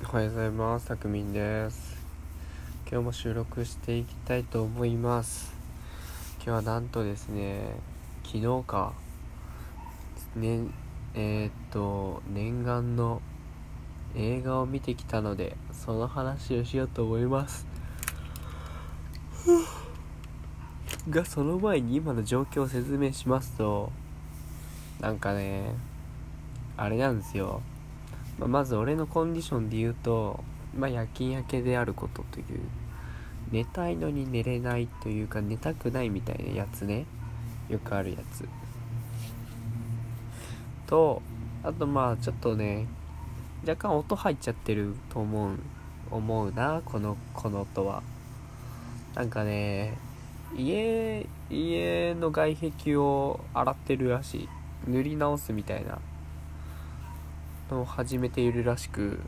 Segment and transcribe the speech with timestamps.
[0.00, 0.86] おはようございます。
[0.86, 1.98] たくみんです。
[2.88, 5.52] 今日も収録していきたいと思います。
[6.36, 7.74] 今日はなんとですね
[8.24, 8.92] 昨日か
[10.36, 10.60] ね
[11.14, 13.20] えー、っと念願の
[14.14, 17.66] 映画を見てきたのでその話をしようと思います。
[21.10, 23.90] がその前に今の状況を説明しますと
[25.00, 25.74] なんかね
[26.76, 27.60] あれなんですよ。
[28.38, 30.42] まあ、まず俺のコンディションで言うと、
[30.76, 32.44] まあ、夜勤明けであることという
[33.50, 37.06] 寝たいのに寝れないというか寝たくないみたいなやつね。
[37.68, 38.46] よくあるやつ。
[40.86, 41.22] と
[41.62, 42.86] あとまあちょっとね
[43.66, 45.58] 若干音入っちゃってると思う
[46.10, 48.02] 思うなこのこの音は。
[49.14, 49.98] なんかね
[50.56, 54.48] 家家の外壁を洗ってるらしい。
[54.86, 55.98] 塗り直すみたいな。
[57.76, 59.20] を始めているらしく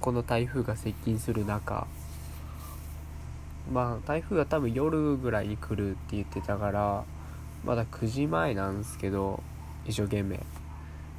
[0.00, 1.86] この台風が接近する中。
[3.72, 7.04] まあ台風が多分夜ぐらいに来るって言ってたから
[7.64, 9.42] まだ9時前なんですけど
[9.86, 10.38] 一生懸命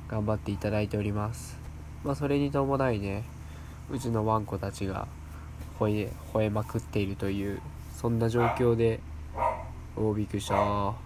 [0.08, 1.58] 頑張っていただいております。
[2.04, 3.24] まあそれに伴いね
[3.92, 5.08] うちのワンコたちが
[5.80, 7.60] 吠え吠えまくっているという
[7.96, 9.00] そんな状況で
[9.96, 11.05] おおびっくりした。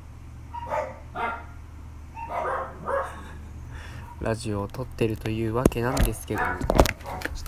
[4.22, 6.48] ラジオを撮ってるというわけなんですけどちょ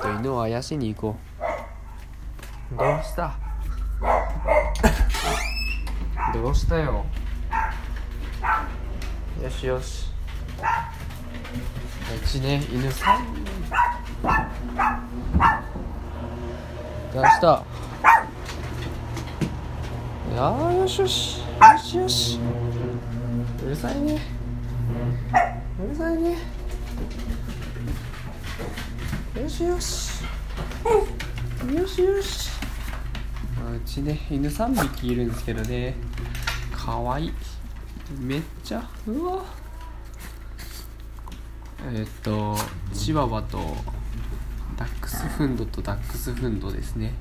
[0.09, 1.17] っと犬をあやしに行こ
[2.73, 2.77] う。
[2.77, 3.33] どうした？
[6.33, 7.05] どうしたよ？
[9.43, 10.09] よしよし。
[12.15, 13.25] うちね犬さん
[17.13, 17.63] どうした？
[20.37, 21.41] あよしよし。
[21.41, 21.45] よ
[21.77, 22.39] しよし。
[23.65, 24.21] うるさいね。
[25.83, 26.37] うるさいね
[29.41, 30.23] よしよし。
[31.73, 32.49] よしよし。
[33.75, 35.95] うちね犬3匹いるんですけどね。
[36.71, 37.27] かわい。
[37.27, 37.33] い
[38.19, 39.43] めっちゃうわ。
[41.93, 42.55] えっと
[42.93, 43.57] チワワと
[44.77, 47.13] ダックスフンドとダックスフンドですね。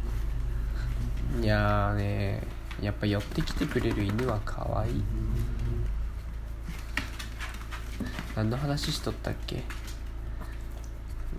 [1.41, 2.43] いやーね
[2.83, 5.03] やっぱ寄ってきてくれる犬はかわいい。
[8.37, 9.63] 何の話しとったっけ？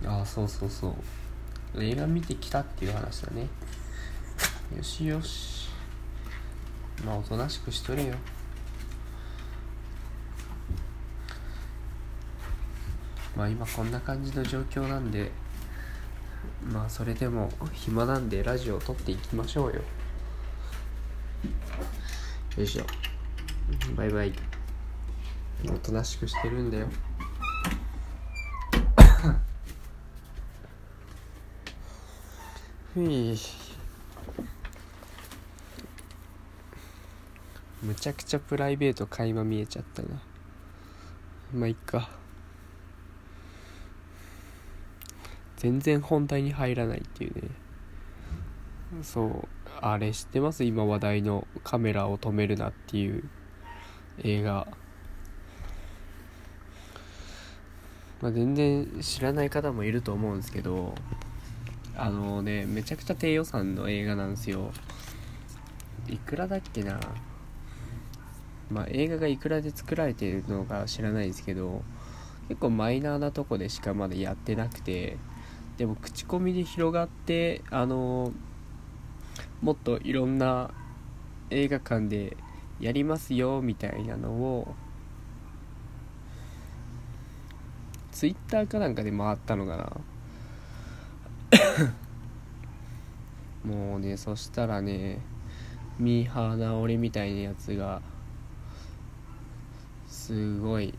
[0.06, 0.88] ああそうそうそ
[1.74, 1.82] う。
[1.82, 3.48] 映画見てきたっていう話だね。
[4.76, 5.68] よしよし。
[7.04, 8.14] まあおとなしくしとれよ。
[13.36, 15.32] まあ今こんな感じの状況なんで
[16.70, 19.76] まあそれでも暇なんでラジオを撮っていきましょうよ。
[22.58, 22.84] よいしょ。
[23.96, 24.51] バイバイ。
[25.68, 26.88] おとなしくしてるんだよ。
[32.94, 33.38] ふい。
[37.82, 40.08] むちゃくちゃプライベート垣間見えちゃったな。
[41.54, 42.10] まあいっか。
[45.56, 47.50] 全然本題に入らないっていうね。
[49.02, 49.48] そう
[49.80, 50.64] あれ知ってます？
[50.64, 53.24] 今話題の「カメラを止めるな」っていう
[54.18, 54.68] 映画
[58.22, 60.94] まあ、全然知らない方もいると思うんですけど
[61.96, 64.70] あのねめちゃくちゃ低予算の映画なんですよ。
[66.08, 66.98] いくらだっけな。
[68.70, 71.82] まあ映画がいくらで作られているのか知らないですけど
[72.48, 75.18] 結構マイナーなとこでしかまだやってなくて
[75.76, 78.32] でも口コミで広がってあの
[79.60, 80.70] もっといろんな
[81.50, 82.36] 映画館で
[82.80, 84.74] やりますよみたいなのを
[88.22, 89.90] ツイッターかなんかで回ったのかな。
[93.68, 95.18] もうねそしたらね
[95.98, 98.00] ミーハーな俺みたいなやつが
[100.06, 100.94] すごい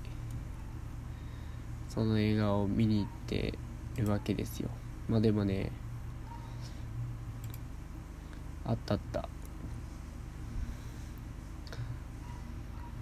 [1.87, 3.57] その映画を見に行って
[3.95, 4.69] るわけですよ。
[5.07, 5.71] まあでもね
[8.65, 9.29] あったあった。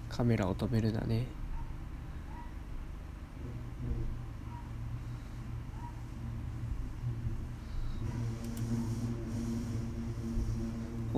[0.08, 1.41] カメラを止めるなね。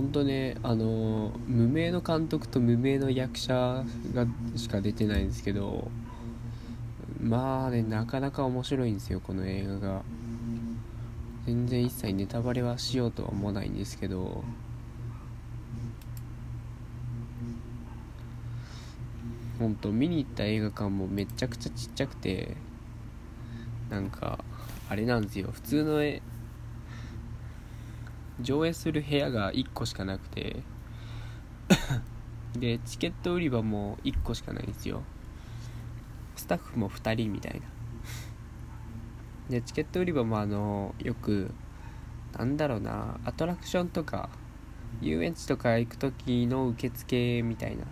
[0.04, 5.90] 本当ねあの無名の監督と無名の役者がしか出てないんですけど
[7.22, 10.02] まあねなかなか面白いんですよこの映画が。
[11.46, 14.44] 全然一切ネタバレはしようとは思わないんですけど。
[19.58, 22.56] 本当見に行った映画館もめちゃくちゃちっちゃくて
[23.88, 24.44] なんか
[24.90, 26.02] あれなんですよ普通の
[28.40, 30.62] 上映する部屋が1個しかなくて
[32.58, 35.02] でチケット売り場も1個しかないんですよ。
[36.36, 37.66] スタッフも2人みたいな。
[39.50, 41.52] でチケット売り場もあのよく
[42.36, 44.30] なんだろうなアトラクションとか
[45.00, 47.84] 遊園地とか行く時の受付みたいな。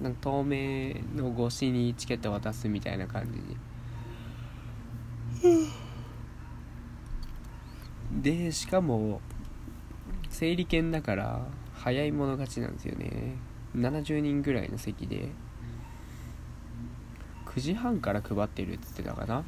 [0.00, 3.40] なんか透明の越しにチケット渡すみたいな感じ。
[3.40, 3.56] に
[8.22, 9.20] でしかも
[10.38, 13.34] 整理券だから早い者勝ちなんですよね。
[13.74, 15.30] 70人ぐらいの席で。
[17.46, 19.42] 9時半から配ってるっつってたかな。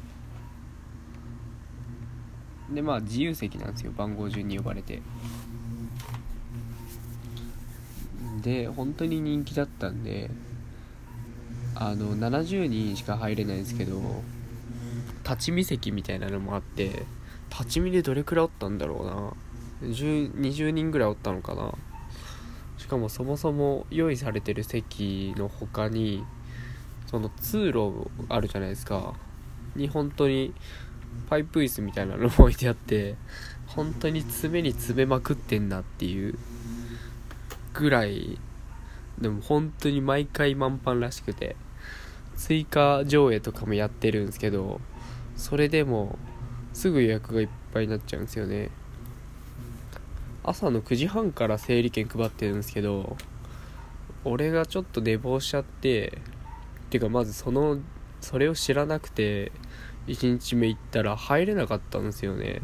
[2.73, 3.93] でまあ自由席なんですよ。
[3.93, 5.01] 番号順に呼ばれて。
[8.41, 10.29] で本当に人気だったんで
[11.73, 14.01] あの70人しか入れないんですけど
[15.23, 17.05] 立ち見席みたいなのもあって
[17.49, 19.50] 立ち見でどれくらいおったんだろうな。
[19.81, 21.73] 20人ぐらいおったのかな。
[22.77, 26.23] しかもそもそも用意されてる席の他に
[27.07, 29.13] その通路あるじゃないですか。
[29.75, 30.53] に本当に
[31.29, 33.15] パイプ椅子みたいなのも置いてあって
[33.67, 36.37] 本当に爪に詰めまくってんなっていう
[37.73, 38.37] ぐらい
[39.19, 41.55] でも本当に毎回満帆らしくて
[42.35, 44.81] 追加上映とかもやってるんですけど
[45.35, 46.17] それでも
[46.73, 48.69] すぐ予約がいっぱいになっちゃうんですよね。
[50.43, 53.15] 朝の9時半から整理券配ってるんですけど
[54.23, 56.17] 俺がちょっと寝坊しちゃって
[56.89, 57.79] てかまずその
[58.21, 59.51] それを知らなくて
[60.07, 62.61] 1日目行ったら入れなかったんですよね。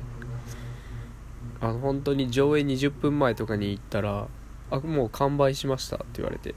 [1.60, 4.28] あの本当に上映20分前とかに行ったら
[4.70, 6.56] あもう完売しましたって言われて。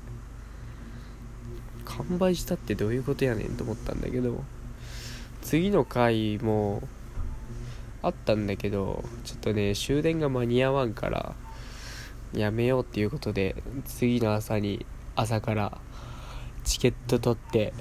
[1.84, 4.44] 完売したってどういうことやねんと思ったんだけど
[5.42, 6.82] 次の回も
[8.02, 11.34] あったんだけどちょっとね終電が間に合わんから
[12.32, 14.86] やめようっていうことで次の朝に
[15.16, 15.78] 朝から
[16.64, 17.72] チケット取って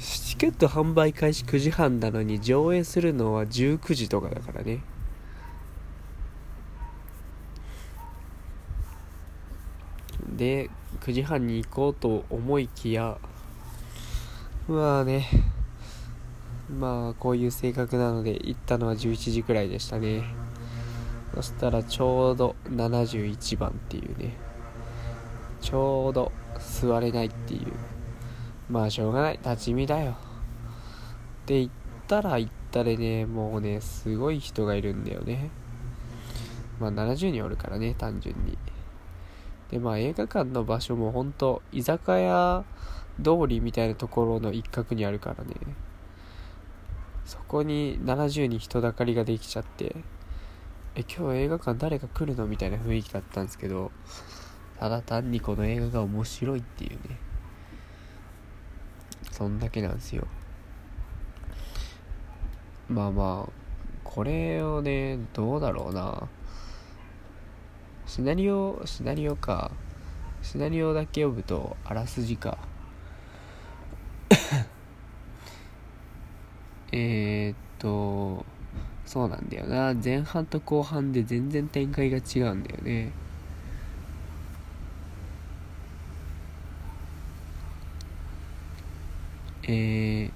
[0.00, 4.80] チケット販売開始9時半なのに上映するのは19時とかだからね。
[10.36, 10.70] で
[11.00, 13.18] 9時半に行こうと思いきや
[14.68, 15.26] まあね
[16.68, 20.24] まあこういう性格なので行ったのは11時くらいでしたね。
[21.34, 24.34] そしたらちょうど71番っていうね。
[25.60, 27.72] ちょうど座れないっていう。
[28.70, 29.40] まあしょうがない。
[29.42, 30.12] 立ち見だよ。
[30.12, 30.14] っ
[31.46, 31.70] て言っ
[32.06, 35.50] たら行ったでねもうねすごい人がいるんだよね。
[36.78, 38.58] まあ70人おるからね単純に。
[39.70, 42.64] でまあ映画館の場所も本当居酒屋
[43.22, 45.54] 通りみたいなところの一角にあるからね。
[47.28, 49.96] そこに70人人だかりができちゃって
[50.94, 53.92] え今日映画館誰か来るのみたいな雰囲気だったんですけど
[54.78, 57.18] ただ単にこの映画が面白いっていうね。
[59.32, 60.26] そんだけなんですよ。
[62.88, 63.52] まあまあ
[64.04, 66.28] これをねどうだろうな。
[68.06, 69.72] シナリオシナリオか。
[70.42, 72.56] シナリオだけ読むとあらすじか。
[76.92, 78.44] えーっと
[79.06, 79.94] そうなんだよな。
[79.94, 83.10] 前半と後半で全然展開が違うんだよね。
[89.70, 90.30] え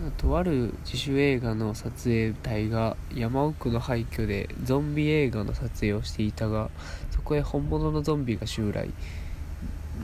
[0.00, 6.70] ー、とある自主映画の撮影隊が山奥の廃墟でゾンビ映画の撮影をしていたが
[7.10, 8.90] そこへ本物のゾンビが襲来。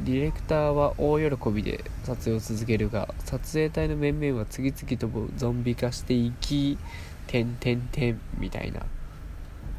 [0.04, 6.76] ディレクターは大喜びで撮影を続けるが撮影隊の面々は次々とゾンビ化していき
[7.26, 8.82] 「てんてんてん」みたいな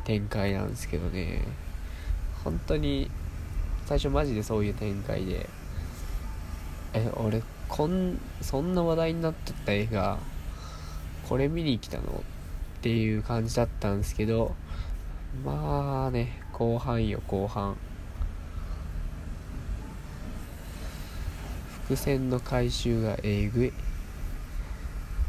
[0.04, 1.44] 展開なんですけどね。
[2.44, 3.12] 本当に
[3.86, 5.48] 最初マジでそういう展開で。
[6.94, 10.18] え俺こんそんな話題になっとった映画
[11.28, 14.56] これ見に来たのっていう感じだったんですけど
[15.44, 17.76] まあね後半よ後半。
[21.88, 23.70] 伏線の回収がえぐい。
[23.70, 23.72] っ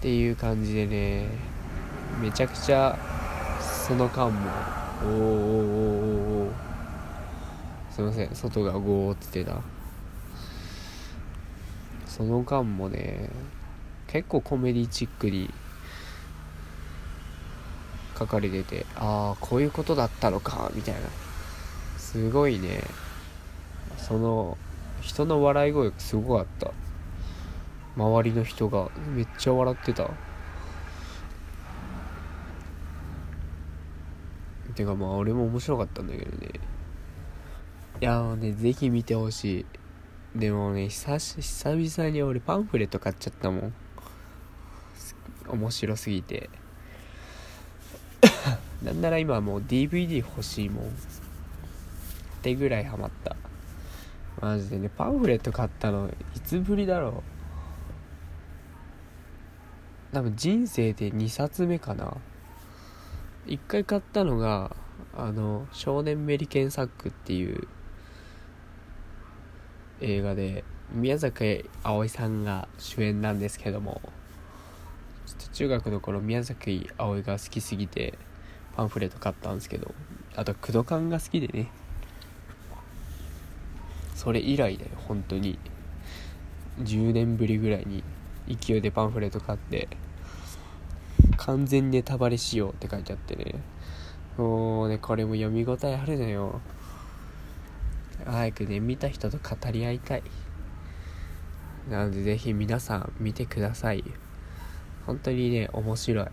[0.00, 1.26] ていう感じでね
[2.20, 2.98] めちゃくちゃ
[3.60, 4.50] その間も。
[5.02, 6.52] おーおーおーおー
[7.90, 9.60] すいません外がゴーってた
[12.06, 13.30] その間もね
[14.06, 15.52] 結構コメディチックに
[18.18, 21.00] 書かれててああこういうことだったのかみたいな。
[21.98, 22.82] すごいね。
[23.98, 24.56] その
[25.06, 26.72] 人の笑い声がすごかった。
[27.96, 30.10] 周りの人がめっちゃ笑ってた。
[34.74, 36.48] てかまあ俺も面白かったんだけどね。
[38.00, 39.60] いやーねぜひ見てほし
[40.34, 40.38] い。
[40.38, 43.74] でもね久し久々に俺パンフレット買っちゃったもん。
[45.48, 46.50] 面白すぎて。
[48.82, 50.84] なんなら今もう DVD 欲しいもん。
[50.86, 50.88] っ
[52.42, 53.36] てぐらいハマった。
[54.40, 54.78] マジで。
[54.78, 57.22] ねパンフレット買ったのいつぶりだろ
[60.12, 60.14] う。
[60.14, 62.16] 多分人生で2冊目かな。
[63.46, 64.74] 1回買ったのが
[65.16, 67.68] あの少年メリケンサックっていう
[70.00, 74.00] 映画で宮崎あおいさんが主演なんですけども
[75.26, 78.18] ちょっと中学の頃宮崎あおいが好きすぎて
[78.76, 79.94] パンフレット買ったんですけど
[80.34, 81.70] あとクドカンが好きでね。
[84.16, 85.58] それ以来だよ本当に。
[86.80, 88.02] 10年ぶりぐらいに
[88.48, 89.88] 勢いでパンフレット買って
[91.36, 93.54] 完全ネタバレしようって書いてあってね。
[94.36, 96.60] もうねこれも読み応えあるのよ。
[98.24, 100.22] 早くね見た人と語り合いたい。
[101.90, 104.02] なのでぜひ皆さん見てください。
[105.06, 106.26] 本当にね面白い。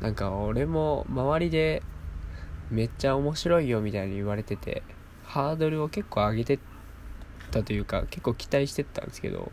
[0.00, 1.82] なんか俺も周りで
[2.70, 4.82] めっちゃ面白いよみたいに言われてて。
[5.30, 6.58] ハードルを結構上げてっ
[7.52, 9.52] たというか結構期待してったんですけど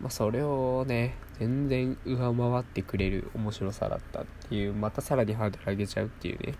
[0.00, 6.54] まあそれをね全然上回ってくれる面白さだったっていうまたさらにハードル上げちゃうっていうね。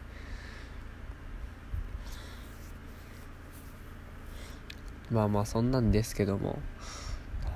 [5.10, 6.58] まあまあそんなんですけども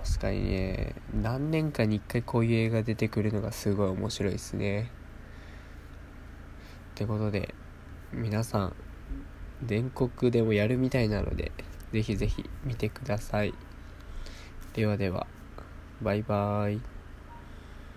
[0.04, 4.90] 確かにね何年かに一回こういう映画出てくるのがすごい面白いですね。
[6.92, 7.54] ってことで
[8.12, 8.76] 皆さん
[9.64, 11.52] 全国でもやるみたいなので
[11.92, 13.54] ぜひぜひ見てください。
[14.74, 15.26] ではでは
[16.00, 16.95] バイバーイ。